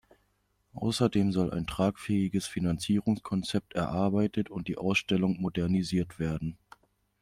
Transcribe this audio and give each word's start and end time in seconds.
Außerdem 0.73 1.31
soll 1.31 1.51
ein 1.53 1.67
tragfähiges 1.67 2.47
Finanzierungskonzept 2.47 3.75
erarbeitet 3.75 4.49
und 4.49 4.67
die 4.67 4.79
Ausstellung 4.79 5.39
modernisiert 5.39 6.17
werden. 6.17 6.57